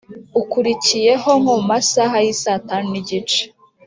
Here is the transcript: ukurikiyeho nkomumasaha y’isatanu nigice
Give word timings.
ukurikiyeho 0.41 1.29
nkomumasaha 1.41 2.15
y’isatanu 2.25 2.85
nigice 2.93 3.41